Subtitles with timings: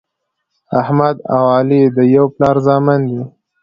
[0.81, 3.21] احمد او علي د یوه پلار زامن دي.